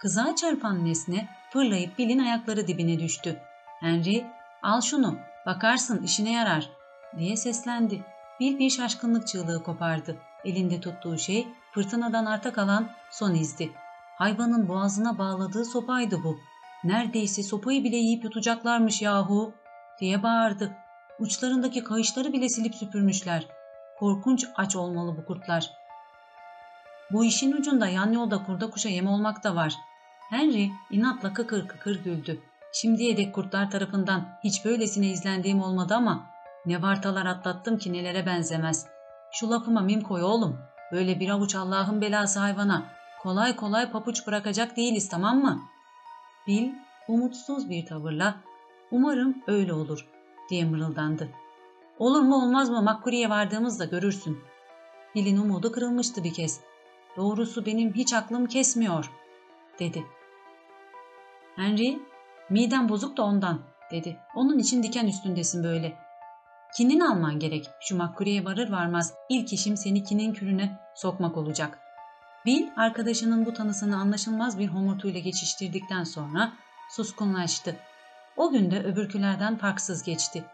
Kızağa 0.00 0.34
çarpan 0.34 0.84
nesne 0.84 1.28
fırlayıp 1.52 1.98
Bill'in 1.98 2.18
ayakları 2.18 2.66
dibine 2.68 2.98
düştü. 2.98 3.40
Henry, 3.80 4.26
al 4.62 4.80
şunu, 4.80 5.18
bakarsın 5.46 6.02
işine 6.02 6.32
yarar, 6.32 6.70
diye 7.18 7.36
seslendi. 7.36 8.04
Bill 8.40 8.58
bir 8.58 8.70
şaşkınlık 8.70 9.26
çığlığı 9.26 9.62
kopardı. 9.62 10.16
Elinde 10.44 10.80
tuttuğu 10.80 11.18
şey 11.18 11.48
fırtınadan 11.72 12.26
arta 12.26 12.52
kalan 12.52 12.90
son 13.10 13.34
izdi. 13.34 13.72
Hayvanın 14.18 14.68
boğazına 14.68 15.18
bağladığı 15.18 15.64
sopaydı 15.64 16.22
bu. 16.24 16.38
Neredeyse 16.84 17.42
sopayı 17.42 17.84
bile 17.84 17.96
yiyip 17.96 18.24
yutacaklarmış 18.24 19.02
yahu, 19.02 19.54
diye 20.00 20.22
bağırdı. 20.22 20.76
Uçlarındaki 21.18 21.84
kayışları 21.84 22.32
bile 22.32 22.48
silip 22.48 22.74
süpürmüşler. 22.74 23.46
Korkunç 23.98 24.46
aç 24.56 24.76
olmalı 24.76 25.16
bu 25.16 25.26
kurtlar. 25.26 25.70
Bu 27.12 27.24
işin 27.24 27.52
ucunda 27.52 27.88
yan 27.88 28.12
yolda 28.12 28.42
kurda 28.42 28.70
kuşa 28.70 28.88
yem 28.88 29.06
olmak 29.06 29.44
da 29.44 29.56
var. 29.56 29.74
Henry 30.30 30.70
inatla 30.90 31.32
kıkır 31.32 31.68
kıkır 31.68 32.04
güldü. 32.04 32.40
Şimdiye 32.72 33.16
dek 33.16 33.34
kurtlar 33.34 33.70
tarafından 33.70 34.28
hiç 34.44 34.64
böylesine 34.64 35.10
izlendiğim 35.10 35.62
olmadı 35.62 35.94
ama 35.94 36.26
ne 36.66 36.82
vartalar 36.82 37.26
atlattım 37.26 37.78
ki 37.78 37.92
nelere 37.92 38.26
benzemez. 38.26 38.86
Şu 39.32 39.50
lafıma 39.50 39.80
mim 39.80 40.00
koy 40.00 40.22
oğlum. 40.22 40.58
Böyle 40.92 41.20
bir 41.20 41.28
avuç 41.28 41.54
Allah'ın 41.54 42.00
belası 42.00 42.40
hayvana 42.40 42.86
kolay 43.22 43.56
kolay 43.56 43.90
papuç 43.90 44.26
bırakacak 44.26 44.76
değiliz 44.76 45.08
tamam 45.08 45.38
mı? 45.38 45.60
Bill 46.46 46.72
umutsuz 47.08 47.70
bir 47.70 47.86
tavırla 47.86 48.34
umarım 48.90 49.42
öyle 49.46 49.72
olur 49.72 50.06
diye 50.50 50.64
mırıldandı. 50.64 51.28
Olur 51.98 52.20
mu 52.20 52.36
olmaz 52.36 52.70
mı 52.70 52.82
Makkuri'ye 52.82 53.30
vardığımızda 53.30 53.84
görürsün. 53.84 54.38
Bill'in 55.14 55.36
umudu 55.36 55.72
kırılmıştı 55.72 56.24
bir 56.24 56.34
kez. 56.34 56.60
Doğrusu 57.16 57.66
benim 57.66 57.94
hiç 57.94 58.12
aklım 58.12 58.46
kesmiyor, 58.46 59.10
dedi. 59.78 60.06
Henry, 61.56 61.98
midem 62.50 62.88
bozuk 62.88 63.16
da 63.16 63.22
ondan, 63.22 63.60
dedi. 63.90 64.16
Onun 64.34 64.58
için 64.58 64.82
diken 64.82 65.06
üstündesin 65.06 65.64
böyle. 65.64 65.96
Kinin 66.76 67.00
alman 67.00 67.38
gerek. 67.38 67.70
Şu 67.80 67.96
Makkuri'ye 67.96 68.44
varır 68.44 68.70
varmaz 68.70 69.14
ilk 69.28 69.52
işim 69.52 69.76
seni 69.76 70.04
kinin 70.04 70.32
kürüne 70.32 70.78
sokmak 70.94 71.36
olacak. 71.36 71.78
Bill, 72.46 72.68
arkadaşının 72.76 73.46
bu 73.46 73.54
tanısını 73.54 73.96
anlaşılmaz 73.96 74.58
bir 74.58 74.68
homurtuyla 74.68 75.20
geçiştirdikten 75.20 76.04
sonra 76.04 76.52
suskunlaştı. 76.90 77.76
O 78.36 78.50
gün 78.50 78.70
de 78.70 78.82
öbürkülerden 78.82 79.56
farksız 79.56 80.02
geçti. 80.02 80.44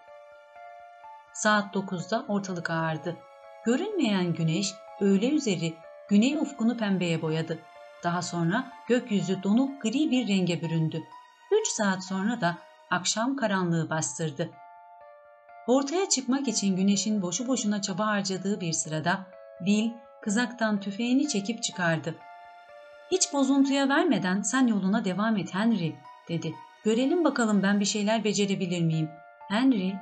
Saat 1.35 1.75
9'da 1.75 2.25
ortalık 2.29 2.71
ağardı. 2.71 3.17
Görünmeyen 3.67 4.35
güneş 4.35 4.75
öğle 5.01 5.31
üzeri 5.31 5.75
güney 6.09 6.37
ufkunu 6.37 6.77
pembeye 6.77 7.23
boyadı. 7.23 7.59
Daha 8.05 8.23
sonra 8.23 8.73
gökyüzü 8.89 9.43
donuk 9.43 9.83
gri 9.83 10.11
bir 10.11 10.29
renge 10.29 10.63
büründü. 10.63 11.03
Üç 11.53 11.67
saat 11.67 12.05
sonra 12.05 12.41
da 12.41 12.59
akşam 12.91 13.37
karanlığı 13.37 13.91
bastırdı. 13.91 14.51
Ortaya 15.67 16.09
çıkmak 16.09 16.49
için 16.49 16.77
güneşin 16.77 17.23
boşu 17.23 17.47
boşuna 17.47 17.83
çaba 17.83 18.07
harcadığı 18.07 18.61
bir 18.61 18.73
sırada 18.73 19.27
Bill 19.67 19.91
kızaktan 20.23 20.81
tüfeğini 20.81 21.29
çekip 21.29 21.63
çıkardı. 21.63 22.15
Hiç 23.11 23.33
bozuntuya 23.33 23.89
vermeden 23.89 24.43
sen 24.43 24.67
yoluna 24.67 25.05
devam 25.05 25.37
et 25.37 25.55
Henry 25.55 25.97
dedi. 26.29 26.55
Görelim 26.85 27.25
bakalım 27.25 27.63
ben 27.63 27.81
bir 27.81 27.85
şeyler 27.85 28.25
becerebilir 28.25 28.83
miyim? 28.83 29.11
Henry, 29.49 29.95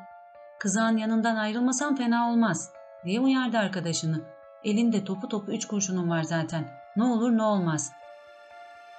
kızağın 0.58 0.96
yanından 0.96 1.36
ayrılmasan 1.36 1.96
fena 1.96 2.30
olmaz 2.30 2.72
diye 3.04 3.20
uyardı 3.20 3.58
arkadaşını. 3.58 4.39
Elinde 4.64 5.04
topu 5.04 5.28
topu 5.28 5.52
üç 5.52 5.66
kurşunun 5.66 6.10
var 6.10 6.22
zaten. 6.22 6.68
Ne 6.96 7.04
olur 7.04 7.30
ne 7.36 7.42
olmaz. 7.42 7.92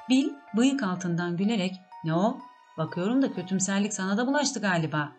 Bill 0.10 0.30
bıyık 0.58 0.84
altından 0.84 1.38
gülerek 1.38 1.82
ne 2.04 2.14
o? 2.14 2.38
Bakıyorum 2.78 3.22
da 3.22 3.34
kötümserlik 3.34 3.94
sana 3.94 4.18
da 4.18 4.28
bulaştı 4.28 4.60
galiba. 4.62 5.12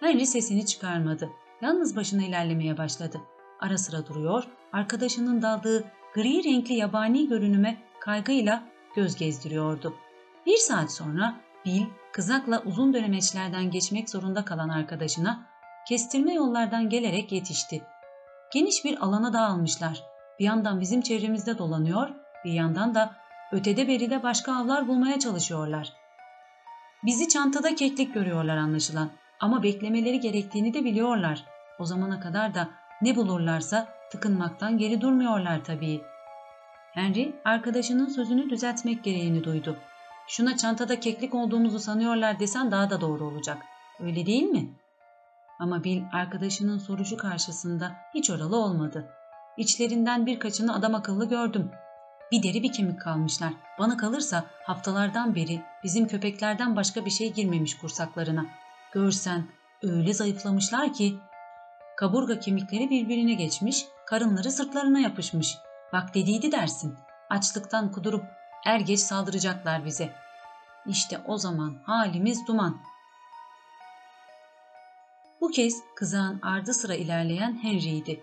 Henry 0.00 0.26
sesini 0.26 0.66
çıkarmadı. 0.66 1.30
Yalnız 1.62 1.96
başına 1.96 2.22
ilerlemeye 2.22 2.78
başladı. 2.78 3.20
Ara 3.60 3.78
sıra 3.78 4.06
duruyor, 4.06 4.44
arkadaşının 4.72 5.42
daldığı 5.42 5.84
gri 6.14 6.44
renkli 6.44 6.74
yabani 6.74 7.28
görünüme 7.28 7.76
kaygıyla 8.00 8.62
göz 8.96 9.16
gezdiriyordu. 9.16 9.94
Bir 10.46 10.56
saat 10.56 10.92
sonra 10.92 11.34
Bill, 11.64 11.86
kızakla 12.12 12.62
uzun 12.62 12.94
dönemeçlerden 12.94 13.70
geçmek 13.70 14.10
zorunda 14.10 14.44
kalan 14.44 14.68
arkadaşına 14.68 15.46
kestirme 15.88 16.34
yollardan 16.34 16.88
gelerek 16.88 17.32
yetişti. 17.32 17.82
Geniş 18.54 18.84
bir 18.84 19.04
alana 19.04 19.32
dağılmışlar. 19.32 20.02
Bir 20.38 20.44
yandan 20.44 20.80
bizim 20.80 21.00
çevremizde 21.00 21.58
dolanıyor, 21.58 22.08
bir 22.44 22.52
yandan 22.52 22.94
da 22.94 23.14
ötede 23.52 23.88
beride 23.88 24.22
başka 24.22 24.56
avlar 24.56 24.88
bulmaya 24.88 25.18
çalışıyorlar. 25.18 25.92
Bizi 27.04 27.28
çantada 27.28 27.74
keklik 27.74 28.14
görüyorlar 28.14 28.56
anlaşılan 28.56 29.10
ama 29.40 29.62
beklemeleri 29.62 30.20
gerektiğini 30.20 30.74
de 30.74 30.84
biliyorlar. 30.84 31.44
O 31.78 31.84
zamana 31.84 32.20
kadar 32.20 32.54
da 32.54 32.68
ne 33.02 33.16
bulurlarsa 33.16 33.88
tıkınmaktan 34.12 34.78
geri 34.78 35.00
durmuyorlar 35.00 35.64
tabii. 35.64 36.02
Henry 36.92 37.34
arkadaşının 37.44 38.08
sözünü 38.08 38.50
düzeltmek 38.50 39.04
gereğini 39.04 39.44
duydu. 39.44 39.76
Şuna 40.28 40.56
çantada 40.56 41.00
keklik 41.00 41.34
olduğumuzu 41.34 41.78
sanıyorlar 41.78 42.40
desen 42.40 42.70
daha 42.70 42.90
da 42.90 43.00
doğru 43.00 43.24
olacak. 43.24 43.58
Öyle 44.00 44.26
değil 44.26 44.44
mi? 44.44 44.68
Ama 45.64 45.84
Bill 45.84 46.02
arkadaşının 46.12 46.78
soruşu 46.78 47.16
karşısında 47.16 47.92
hiç 48.14 48.30
oralı 48.30 48.56
olmadı. 48.56 49.08
İçlerinden 49.56 50.26
birkaçını 50.26 50.74
adam 50.74 50.94
akıllı 50.94 51.28
gördüm. 51.28 51.70
Bir 52.32 52.42
deri 52.42 52.62
bir 52.62 52.72
kemik 52.72 53.00
kalmışlar. 53.00 53.52
Bana 53.78 53.96
kalırsa 53.96 54.44
haftalardan 54.66 55.34
beri 55.34 55.62
bizim 55.84 56.08
köpeklerden 56.08 56.76
başka 56.76 57.04
bir 57.04 57.10
şey 57.10 57.32
girmemiş 57.32 57.78
kursaklarına. 57.78 58.46
Görsen 58.92 59.48
öyle 59.82 60.14
zayıflamışlar 60.14 60.92
ki 60.92 61.18
kaburga 61.96 62.40
kemikleri 62.40 62.90
birbirine 62.90 63.34
geçmiş, 63.34 63.84
karınları 64.06 64.50
sırtlarına 64.50 65.00
yapışmış. 65.00 65.58
Bak 65.92 66.14
dediydi 66.14 66.52
dersin. 66.52 66.94
Açlıktan 67.30 67.92
kudurup 67.92 68.24
er 68.66 68.80
geç 68.80 69.00
saldıracaklar 69.00 69.84
bize. 69.84 70.12
İşte 70.86 71.20
o 71.26 71.38
zaman 71.38 71.76
halimiz 71.84 72.46
duman. 72.46 72.80
Bu 75.44 75.50
kez 75.50 75.82
kızağın 75.94 76.40
ardı 76.42 76.74
sıra 76.74 76.94
ilerleyen 76.94 77.58
Henry'ydi. 77.62 78.20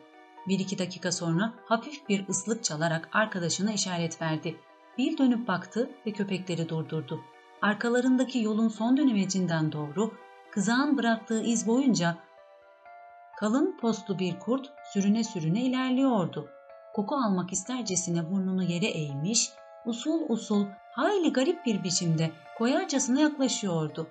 Bir 0.48 0.60
iki 0.60 0.80
dakika 0.80 1.12
sonra 1.12 1.54
hafif 1.66 2.10
bir 2.10 2.28
ıslık 2.28 2.64
çalarak 2.64 3.10
arkadaşına 3.14 3.72
işaret 3.72 4.22
verdi. 4.22 4.56
Bir 4.98 5.18
dönüp 5.18 5.48
baktı 5.48 5.90
ve 6.06 6.12
köpekleri 6.12 6.70
durdurdu. 6.70 7.22
Arkalarındaki 7.62 8.40
yolun 8.40 8.68
son 8.68 8.98
dönemecinden 8.98 9.72
doğru 9.72 10.14
kızağın 10.52 10.98
bıraktığı 10.98 11.42
iz 11.42 11.68
boyunca 11.68 12.18
kalın 13.40 13.78
postlu 13.82 14.20
bir 14.20 14.40
kurt 14.40 14.70
sürüne 14.94 15.24
sürüne 15.24 15.62
ilerliyordu. 15.62 16.50
Koku 16.94 17.16
almak 17.16 17.54
istercesine 17.54 18.32
burnunu 18.32 18.64
yere 18.64 18.88
eğmiş, 18.88 19.50
usul 19.86 20.22
usul 20.30 20.66
hayli 20.92 21.34
garip 21.34 21.66
bir 21.66 21.84
biçimde 21.84 22.32
koyarcasına 22.58 23.22
yaklaşıyordu. 23.22 24.08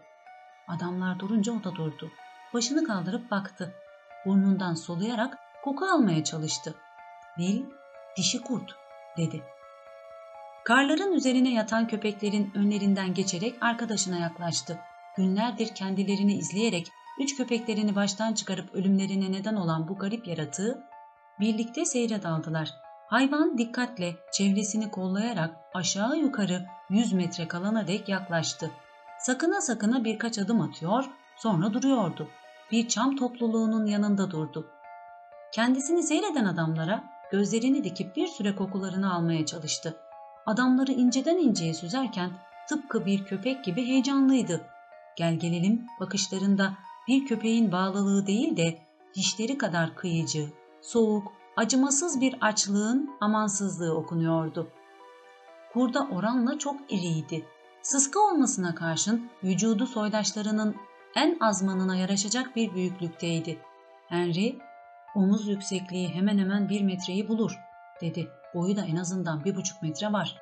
Adamlar 0.68 1.18
durunca 1.18 1.52
o 1.52 1.64
da 1.64 1.74
durdu. 1.74 2.10
Başını 2.54 2.84
kaldırıp 2.84 3.30
baktı. 3.30 3.74
Burnundan 4.26 4.74
soluyarak 4.74 5.38
koku 5.64 5.84
almaya 5.84 6.24
çalıştı. 6.24 6.74
Bil, 7.38 7.62
dişi 8.16 8.42
kurt 8.42 8.74
dedi. 9.16 9.42
Karların 10.64 11.12
üzerine 11.12 11.52
yatan 11.54 11.86
köpeklerin 11.86 12.52
önlerinden 12.54 13.14
geçerek 13.14 13.54
arkadaşına 13.60 14.18
yaklaştı. 14.18 14.78
Günlerdir 15.16 15.74
kendilerini 15.74 16.34
izleyerek 16.34 16.86
üç 17.20 17.36
köpeklerini 17.36 17.94
baştan 17.94 18.32
çıkarıp 18.32 18.74
ölümlerine 18.74 19.32
neden 19.32 19.54
olan 19.54 19.88
bu 19.88 19.98
garip 19.98 20.26
yaratığı 20.26 20.82
birlikte 21.40 21.84
seyre 21.84 22.22
daldılar. 22.22 22.70
Hayvan 23.06 23.58
dikkatle 23.58 24.16
çevresini 24.32 24.90
kollayarak 24.90 25.56
aşağı 25.74 26.16
yukarı 26.16 26.66
100 26.90 27.12
metre 27.12 27.48
kalana 27.48 27.86
dek 27.86 28.08
yaklaştı. 28.08 28.70
Sakına 29.20 29.60
sakına 29.60 30.04
birkaç 30.04 30.38
adım 30.38 30.60
atıyor, 30.60 31.04
sonra 31.36 31.72
duruyordu. 31.72 32.28
Bir 32.72 32.88
çam 32.88 33.16
topluluğunun 33.16 33.86
yanında 33.86 34.30
durdu. 34.30 34.66
Kendisini 35.52 36.02
seyreden 36.02 36.44
adamlara 36.44 37.04
gözlerini 37.30 37.84
dikip 37.84 38.16
bir 38.16 38.26
süre 38.26 38.56
kokularını 38.56 39.14
almaya 39.14 39.46
çalıştı. 39.46 39.96
Adamları 40.46 40.92
inceden 40.92 41.36
inceye 41.36 41.74
süzerken 41.74 42.30
tıpkı 42.68 43.06
bir 43.06 43.24
köpek 43.24 43.64
gibi 43.64 43.86
heyecanlıydı. 43.86 44.60
Gel 45.16 45.38
gelelim 45.38 45.86
bakışlarında 46.00 46.72
bir 47.08 47.26
köpeğin 47.26 47.72
bağlılığı 47.72 48.26
değil 48.26 48.56
de 48.56 48.78
dişleri 49.14 49.58
kadar 49.58 49.94
kıyıcı, 49.94 50.48
soğuk, 50.80 51.32
acımasız 51.56 52.20
bir 52.20 52.36
açlığın 52.40 53.10
amansızlığı 53.20 53.94
okunuyordu. 53.94 54.70
Kurda 55.72 56.08
oranla 56.12 56.58
çok 56.58 56.92
iriydi. 56.92 57.46
Sıska 57.82 58.20
olmasına 58.20 58.74
karşın 58.74 59.30
vücudu 59.44 59.86
soydaşlarının 59.86 60.76
en 61.16 61.38
azmanına 61.40 61.96
yaraşacak 61.96 62.56
bir 62.56 62.74
büyüklükteydi. 62.74 63.58
Henry, 64.08 64.58
omuz 65.14 65.48
yüksekliği 65.48 66.08
hemen 66.08 66.38
hemen 66.38 66.68
bir 66.68 66.80
metreyi 66.80 67.28
bulur, 67.28 67.58
dedi. 68.00 68.28
Boyu 68.54 68.76
da 68.76 68.84
en 68.84 68.96
azından 68.96 69.44
bir 69.44 69.56
buçuk 69.56 69.82
metre 69.82 70.12
var. 70.12 70.36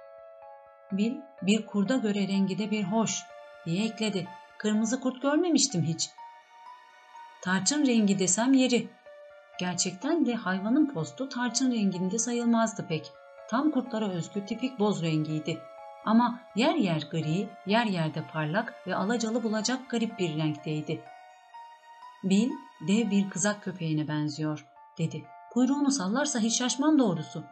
Bill, 0.92 1.14
bir 1.42 1.66
kurda 1.66 1.96
göre 1.96 2.28
rengi 2.28 2.58
de 2.58 2.70
bir 2.70 2.84
hoş, 2.84 3.22
diye 3.66 3.84
ekledi. 3.84 4.28
Kırmızı 4.58 5.00
kurt 5.00 5.22
görmemiştim 5.22 5.82
hiç. 5.82 6.10
Tarçın 7.42 7.86
rengi 7.86 8.18
desem 8.18 8.52
yeri. 8.52 8.88
Gerçekten 9.60 10.26
de 10.26 10.34
hayvanın 10.34 10.94
postu 10.94 11.28
tarçın 11.28 11.72
renginde 11.72 12.18
sayılmazdı 12.18 12.86
pek. 12.88 13.12
Tam 13.50 13.70
kurtlara 13.70 14.08
özgü 14.08 14.46
tipik 14.46 14.78
boz 14.78 15.02
rengiydi. 15.02 15.60
Ama 16.08 16.40
yer 16.56 16.74
yer 16.74 17.02
gri, 17.10 17.48
yer 17.66 17.86
yerde 17.86 18.22
parlak 18.32 18.74
ve 18.86 18.94
alacalı 18.94 19.42
bulacak 19.42 19.90
garip 19.90 20.18
bir 20.18 20.38
renkteydi. 20.38 21.04
Bill, 22.24 22.50
dev 22.88 23.10
bir 23.10 23.30
kızak 23.30 23.62
köpeğine 23.62 24.08
benziyor, 24.08 24.66
dedi. 24.98 25.24
Kuyruğunu 25.50 25.90
sallarsa 25.90 26.38
hiç 26.38 26.58
şaşmam 26.58 26.98
doğrusu. 26.98 27.44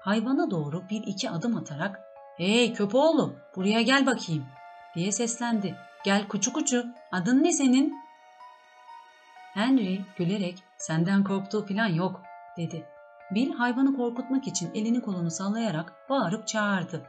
Hayvana 0.00 0.50
doğru 0.50 0.88
bir 0.90 1.02
iki 1.06 1.30
adım 1.30 1.56
atarak, 1.56 2.00
''Hey 2.38 2.74
köpoğlu, 2.74 3.36
buraya 3.56 3.82
gel 3.82 4.06
bakayım.'' 4.06 4.46
diye 4.94 5.12
seslendi. 5.12 5.76
''Gel 6.04 6.28
kuçu 6.28 6.52
kuçu, 6.52 6.86
adın 7.12 7.42
ne 7.42 7.52
senin?'' 7.52 7.94
Henry 9.54 10.00
gülerek, 10.16 10.64
''Senden 10.78 11.24
korktuğu 11.24 11.66
falan 11.66 11.86
yok.'' 11.86 12.22
dedi. 12.56 12.86
Bill 13.30 13.52
hayvanı 13.52 13.96
korkutmak 13.96 14.46
için 14.46 14.74
elini 14.74 15.02
kolunu 15.02 15.30
sallayarak 15.30 15.92
bağırıp 16.10 16.46
çağırdı. 16.46 17.06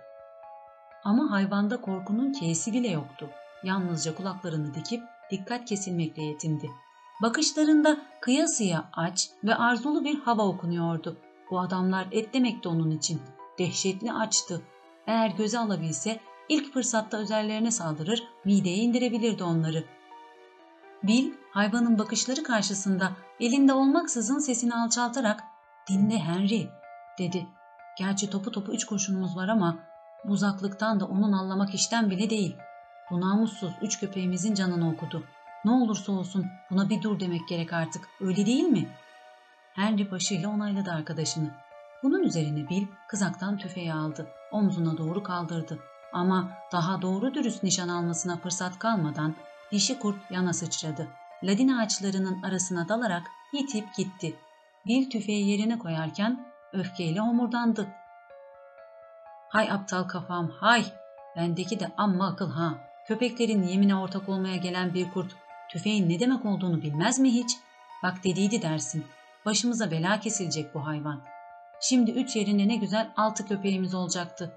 Ama 1.04 1.32
hayvanda 1.32 1.82
korkunun 1.82 2.32
keysi 2.32 2.74
bile 2.74 2.88
yoktu. 2.88 3.30
Yalnızca 3.64 4.16
kulaklarını 4.16 4.74
dikip 4.74 5.04
dikkat 5.32 5.66
kesilmekle 5.66 6.24
yetindi. 6.24 6.70
Bakışlarında 7.22 7.98
kıyasıya 8.22 8.90
aç 8.94 9.30
ve 9.44 9.56
arzulu 9.56 10.04
bir 10.04 10.20
hava 10.20 10.48
okunuyordu. 10.48 11.18
Bu 11.52 11.60
adamlar 11.60 12.08
et 12.12 12.34
demekti 12.34 12.70
onun 12.70 12.92
için. 12.92 13.22
Dehşetli 13.60 14.12
açtı. 14.12 14.62
Eğer 15.08 15.30
göze 15.30 15.60
alabilse 15.60 16.20
ilk 16.50 16.74
fırsatta 16.74 17.22
üzerlerine 17.22 17.72
saldırır, 17.72 18.24
mideye 18.46 18.78
indirebilirdi 18.78 19.44
onları. 19.44 19.84
Bill, 21.04 21.34
hayvanın 21.52 22.00
bakışları 22.00 22.44
karşısında 22.44 23.12
elinde 23.40 23.74
olmaksızın 23.74 24.40
sesini 24.40 24.76
alçaltarak 24.76 25.44
''Dinle 25.90 26.20
Henry'' 26.20 26.70
dedi. 27.20 27.48
Gerçi 27.98 28.30
topu 28.30 28.52
topu 28.52 28.72
üç 28.72 28.86
kurşunumuz 28.86 29.38
var 29.38 29.48
ama 29.48 29.78
uzaklıktan 30.28 31.00
da 31.00 31.06
onun 31.06 31.32
anlamak 31.32 31.74
işten 31.74 32.10
bile 32.10 32.30
değil. 32.30 32.56
Bu 33.12 33.22
namussuz 33.22 33.72
üç 33.82 34.00
köpeğimizin 34.00 34.54
canını 34.54 34.90
okudu. 34.90 35.24
Ne 35.66 35.72
olursa 35.72 36.12
olsun 36.12 36.46
buna 36.72 36.90
bir 36.90 37.02
dur 37.02 37.20
demek 37.20 37.48
gerek 37.50 37.74
artık. 37.74 38.10
Öyle 38.22 38.46
değil 38.46 38.64
mi? 38.64 38.90
Henry 39.74 40.12
başıyla 40.12 40.50
onayladı 40.50 40.92
arkadaşını. 40.92 41.52
Bunun 42.04 42.24
üzerine 42.24 42.70
Bil 42.70 42.86
kızaktan 43.08 43.58
tüfeği 43.58 43.94
aldı. 43.94 44.28
Omzuna 44.52 44.98
doğru 44.98 45.24
kaldırdı. 45.24 45.80
Ama 46.14 46.52
daha 46.72 47.02
doğru 47.02 47.34
dürüst 47.34 47.64
nişan 47.64 47.88
almasına 47.88 48.38
fırsat 48.38 48.80
kalmadan 48.80 49.36
dişi 49.72 50.00
kurt 50.00 50.32
yana 50.32 50.54
sıçradı. 50.54 51.08
Ladin 51.44 51.68
ağaçlarının 51.68 52.42
arasına 52.44 52.90
dalarak 52.90 53.24
yitip 53.54 53.96
gitti. 53.96 54.36
Bil 54.88 55.10
tüfeği 55.10 55.50
yerine 55.50 55.80
koyarken 55.80 56.46
öfkeyle 56.74 57.20
homurdandı. 57.20 57.88
Hay 59.54 59.72
aptal 59.72 60.08
kafam 60.08 60.50
hay! 60.50 60.84
Bendeki 61.36 61.80
de 61.80 61.92
amma 61.98 62.28
akıl 62.28 62.52
ha. 62.52 62.74
Köpeklerin 63.08 63.64
yemine 63.64 63.96
ortak 63.96 64.30
olmaya 64.30 64.56
gelen 64.56 64.94
bir 64.94 65.12
kurt 65.12 65.36
tüfeğin 65.72 66.10
ne 66.10 66.20
demek 66.20 66.46
olduğunu 66.46 66.82
bilmez 66.82 67.20
mi 67.20 67.34
hiç? 67.34 67.58
Bak 68.04 68.24
dediydi 68.24 68.62
dersin. 68.62 69.06
Başımıza 69.46 69.92
bela 69.92 70.20
kesilecek 70.20 70.76
bu 70.76 70.86
hayvan. 70.86 71.22
Şimdi 71.82 72.12
üç 72.12 72.36
yerinde 72.36 72.68
ne 72.68 72.76
güzel 72.76 73.12
altı 73.18 73.48
köpeğimiz 73.48 73.94
olacaktı. 73.94 74.54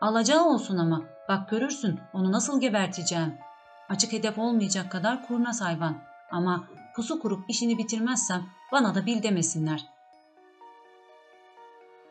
Alacağı 0.00 0.44
olsun 0.44 0.78
ama 0.78 1.02
bak 1.28 1.50
görürsün 1.50 2.00
onu 2.12 2.32
nasıl 2.32 2.60
geberteceğim. 2.60 3.34
Açık 3.88 4.12
hedef 4.12 4.38
olmayacak 4.38 4.92
kadar 4.92 5.26
kurnaz 5.26 5.60
hayvan. 5.60 5.98
Ama 6.30 6.64
pusu 6.96 7.20
kurup 7.20 7.50
işini 7.50 7.78
bitirmezsem 7.78 8.46
bana 8.72 8.94
da 8.94 9.06
bil 9.06 9.22
demesinler. 9.22 9.86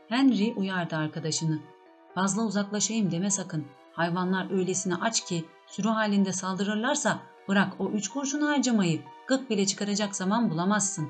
Henry 0.10 0.54
uyardı 0.56 0.96
arkadaşını. 0.96 1.77
Fazla 2.18 2.42
uzaklaşayım 2.42 3.12
deme 3.12 3.32
sakın. 3.32 3.68
Hayvanlar 3.94 4.52
öylesine 4.52 4.96
aç 4.96 5.26
ki 5.26 5.46
sürü 5.68 5.88
halinde 5.88 6.34
saldırırlarsa 6.34 7.20
bırak 7.48 7.74
o 7.80 7.90
üç 7.90 8.10
kurşunu 8.10 8.50
harcamayı 8.50 9.02
gık 9.28 9.50
bile 9.50 9.66
çıkaracak 9.66 10.16
zaman 10.16 10.50
bulamazsın. 10.50 11.10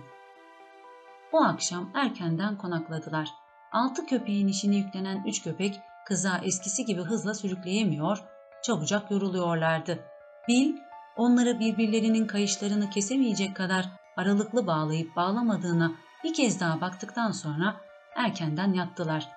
O 1.31 1.43
akşam 1.43 1.91
erkenden 1.93 2.57
konakladılar. 2.57 3.29
Altı 3.71 4.05
köpeğin 4.05 4.47
işini 4.47 4.75
yüklenen 4.75 5.23
üç 5.27 5.43
köpek 5.43 5.79
kıza 6.05 6.37
eskisi 6.43 6.85
gibi 6.85 7.01
hızla 7.01 7.33
sürükleyemiyor, 7.33 8.23
çabucak 8.63 9.11
yoruluyorlardı. 9.11 9.99
Bill 10.47 10.75
onları 11.15 11.59
birbirlerinin 11.59 12.27
kayışlarını 12.27 12.89
kesemeyecek 12.89 13.55
kadar 13.55 13.85
aralıklı 14.17 14.67
bağlayıp 14.67 15.15
bağlamadığına 15.15 15.91
bir 16.23 16.33
kez 16.33 16.59
daha 16.59 16.81
baktıktan 16.81 17.31
sonra 17.31 17.75
erkenden 18.15 18.73
yattılar. 18.73 19.36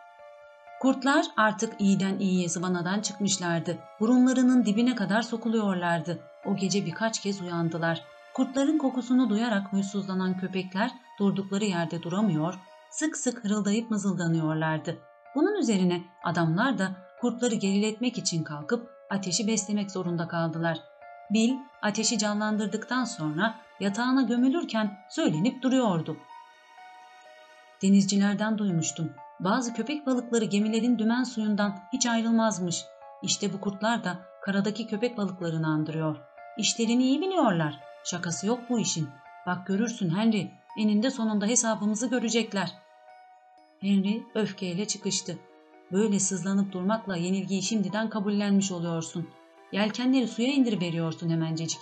Kurtlar 0.81 1.27
artık 1.37 1.81
iyiden 1.81 2.19
iyiye 2.19 2.49
zıvanadan 2.49 3.01
çıkmışlardı. 3.01 3.79
Burunlarının 4.01 4.64
dibine 4.64 4.95
kadar 4.95 5.23
sokuluyorlardı. 5.23 6.19
O 6.47 6.57
gece 6.57 6.87
birkaç 6.87 7.21
kez 7.21 7.40
uyandılar. 7.40 8.05
Kurtların 8.35 8.79
kokusunu 8.79 9.31
duyarak 9.31 9.73
huysuzlanan 9.73 10.38
köpekler 10.38 10.90
durdukları 11.19 11.64
yerde 11.64 12.03
duramıyor, 12.03 12.55
sık 12.90 13.16
sık 13.16 13.45
hırıldayıp 13.45 13.90
mızıldanıyorlardı. 13.90 14.99
Bunun 15.35 15.61
üzerine 15.61 16.03
adamlar 16.25 16.79
da 16.79 16.97
kurtları 17.21 17.55
geriletmek 17.55 18.19
için 18.19 18.45
kalkıp 18.45 18.90
ateşi 19.11 19.47
beslemek 19.47 19.90
zorunda 19.90 20.29
kaldılar. 20.29 20.79
Bill 21.31 21.55
ateşi 21.83 22.19
canlandırdıktan 22.19 23.05
sonra 23.05 23.55
yatağına 23.81 24.23
gömülürken 24.23 24.99
söylenip 25.11 25.62
duruyordu. 25.62 26.16
Denizcilerden 27.83 28.59
duymuştum. 28.59 29.11
Bazı 29.40 29.74
köpek 29.74 30.07
balıkları 30.07 30.44
gemilerin 30.44 30.98
dümen 30.98 31.24
suyundan 31.24 31.79
hiç 31.92 32.07
ayrılmazmış. 32.07 32.85
İşte 33.22 33.53
bu 33.53 33.61
kurtlar 33.61 34.05
da 34.05 34.18
karadaki 34.42 34.87
köpek 34.87 35.16
balıklarını 35.16 35.66
andırıyor. 35.66 36.16
İşlerini 36.59 37.03
iyi 37.03 37.20
biliyorlar. 37.20 37.81
Şakası 38.05 38.46
yok 38.46 38.61
bu 38.68 38.79
işin. 38.79 39.09
Bak 39.46 39.66
görürsün 39.66 40.11
Henry, 40.11 40.50
eninde 40.79 41.11
sonunda 41.11 41.46
hesabımızı 41.46 42.11
görecekler. 42.11 42.72
Henry 43.81 44.22
öfkeyle 44.35 44.87
çıkıştı. 44.87 45.38
Böyle 45.92 46.20
sızlanıp 46.20 46.72
durmakla 46.72 47.16
yenilgiyi 47.16 47.62
şimdiden 47.62 48.11
kabullenmiş 48.11 48.72
oluyorsun. 48.72 49.29
Yelkenleri 49.72 50.29
suya 50.29 50.48
indiriveriyorsun 50.48 51.31
hemencecik. 51.31 51.81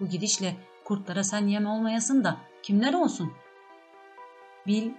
Bu 0.00 0.06
gidişle 0.06 0.56
kurtlara 0.84 1.24
sen 1.24 1.46
yem 1.46 1.66
olmayasın 1.66 2.24
da 2.24 2.36
kimler 2.62 2.94
olsun? 2.94 3.32
Bil, 4.66 4.90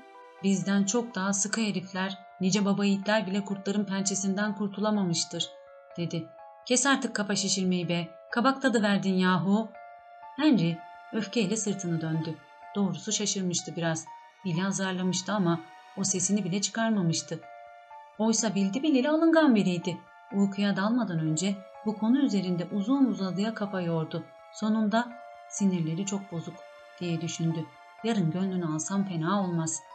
bizden 0.45 0.83
çok 0.83 1.15
daha 1.15 1.33
sıkı 1.33 1.61
herifler, 1.61 2.17
nice 2.41 2.65
baba 2.65 2.85
yiğitler 2.85 3.27
bile 3.27 3.45
kurtların 3.45 3.85
pençesinden 3.85 4.55
kurtulamamıştır, 4.55 5.49
dedi. 5.97 6.27
Kes 6.65 6.85
artık 6.85 7.15
kafa 7.15 7.35
şişirmeyi 7.35 7.89
be, 7.89 8.07
kabak 8.31 8.61
tadı 8.61 8.83
verdin 8.83 9.13
yahu. 9.13 9.69
Henry 10.35 10.77
öfkeyle 11.13 11.57
sırtını 11.57 12.01
döndü. 12.01 12.35
Doğrusu 12.75 13.11
şaşırmıştı 13.11 13.75
biraz. 13.75 14.05
Bill'i 14.45 14.65
azarlamıştı 14.65 15.33
ama 15.33 15.59
o 15.97 16.03
sesini 16.03 16.43
bile 16.43 16.61
çıkarmamıştı. 16.61 17.39
Oysa 18.19 18.55
bildi 18.55 18.83
bileli 18.83 19.09
alıngan 19.09 19.55
biriydi. 19.55 19.97
Uykuya 20.33 20.75
dalmadan 20.75 21.19
önce 21.19 21.55
bu 21.85 21.97
konu 21.97 22.19
üzerinde 22.19 22.67
uzun 22.71 23.05
uzadıya 23.05 23.53
kafa 23.53 23.81
yordu. 23.81 24.23
Sonunda 24.53 25.11
sinirleri 25.49 26.05
çok 26.05 26.31
bozuk 26.31 26.55
diye 26.99 27.21
düşündü. 27.21 27.65
Yarın 28.03 28.31
gönlünü 28.31 28.65
alsam 28.65 29.05
fena 29.05 29.43
olmaz.'' 29.43 29.94